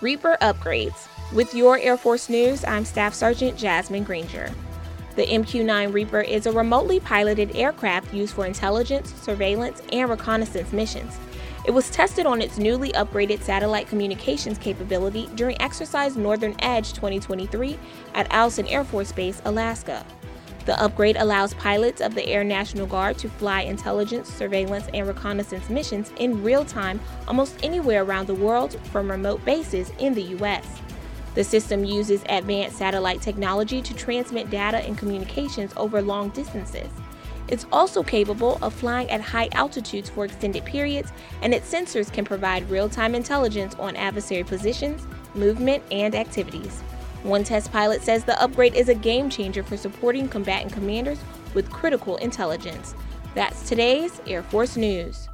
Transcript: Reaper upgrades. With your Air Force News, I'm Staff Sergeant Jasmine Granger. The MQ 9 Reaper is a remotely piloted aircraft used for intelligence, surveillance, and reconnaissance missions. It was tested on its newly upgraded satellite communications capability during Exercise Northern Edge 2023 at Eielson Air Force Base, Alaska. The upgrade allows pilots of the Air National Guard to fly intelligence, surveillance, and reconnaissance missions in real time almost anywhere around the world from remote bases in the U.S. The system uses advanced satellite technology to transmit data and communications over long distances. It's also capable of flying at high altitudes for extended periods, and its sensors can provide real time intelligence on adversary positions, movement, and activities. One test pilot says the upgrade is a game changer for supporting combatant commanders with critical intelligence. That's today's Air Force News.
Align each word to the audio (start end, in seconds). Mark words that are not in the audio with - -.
Reaper 0.00 0.38
upgrades. 0.40 1.08
With 1.34 1.54
your 1.54 1.78
Air 1.78 1.98
Force 1.98 2.30
News, 2.30 2.64
I'm 2.64 2.86
Staff 2.86 3.12
Sergeant 3.12 3.58
Jasmine 3.58 4.04
Granger. 4.04 4.50
The 5.14 5.26
MQ 5.26 5.62
9 5.62 5.92
Reaper 5.92 6.22
is 6.22 6.46
a 6.46 6.52
remotely 6.52 7.00
piloted 7.00 7.54
aircraft 7.54 8.14
used 8.14 8.32
for 8.32 8.46
intelligence, 8.46 9.12
surveillance, 9.20 9.82
and 9.92 10.08
reconnaissance 10.08 10.72
missions. 10.72 11.18
It 11.66 11.72
was 11.72 11.90
tested 11.90 12.24
on 12.24 12.40
its 12.40 12.56
newly 12.56 12.92
upgraded 12.92 13.42
satellite 13.42 13.88
communications 13.88 14.56
capability 14.56 15.28
during 15.34 15.60
Exercise 15.60 16.16
Northern 16.16 16.54
Edge 16.60 16.94
2023 16.94 17.78
at 18.14 18.30
Eielson 18.30 18.72
Air 18.72 18.84
Force 18.84 19.12
Base, 19.12 19.42
Alaska. 19.44 20.06
The 20.66 20.80
upgrade 20.80 21.16
allows 21.16 21.54
pilots 21.54 22.00
of 22.00 22.14
the 22.14 22.26
Air 22.26 22.44
National 22.44 22.86
Guard 22.86 23.18
to 23.18 23.28
fly 23.28 23.62
intelligence, 23.62 24.28
surveillance, 24.32 24.86
and 24.92 25.06
reconnaissance 25.06 25.70
missions 25.70 26.12
in 26.18 26.42
real 26.42 26.64
time 26.64 27.00
almost 27.26 27.58
anywhere 27.62 28.04
around 28.04 28.26
the 28.26 28.34
world 28.34 28.78
from 28.92 29.10
remote 29.10 29.44
bases 29.44 29.90
in 29.98 30.14
the 30.14 30.22
U.S. 30.22 30.66
The 31.34 31.44
system 31.44 31.84
uses 31.84 32.22
advanced 32.28 32.76
satellite 32.76 33.22
technology 33.22 33.80
to 33.82 33.94
transmit 33.94 34.50
data 34.50 34.78
and 34.78 34.98
communications 34.98 35.72
over 35.76 36.02
long 36.02 36.28
distances. 36.30 36.88
It's 37.48 37.66
also 37.72 38.02
capable 38.02 38.58
of 38.62 38.74
flying 38.74 39.10
at 39.10 39.20
high 39.20 39.48
altitudes 39.52 40.10
for 40.10 40.24
extended 40.24 40.64
periods, 40.64 41.12
and 41.42 41.54
its 41.54 41.72
sensors 41.72 42.12
can 42.12 42.24
provide 42.24 42.68
real 42.70 42.88
time 42.88 43.14
intelligence 43.14 43.74
on 43.76 43.96
adversary 43.96 44.44
positions, 44.44 45.06
movement, 45.34 45.82
and 45.90 46.14
activities. 46.14 46.82
One 47.22 47.44
test 47.44 47.70
pilot 47.70 48.00
says 48.02 48.24
the 48.24 48.40
upgrade 48.42 48.74
is 48.74 48.88
a 48.88 48.94
game 48.94 49.28
changer 49.28 49.62
for 49.62 49.76
supporting 49.76 50.26
combatant 50.26 50.72
commanders 50.72 51.18
with 51.52 51.70
critical 51.70 52.16
intelligence. 52.16 52.94
That's 53.34 53.68
today's 53.68 54.22
Air 54.26 54.42
Force 54.42 54.76
News. 54.76 55.28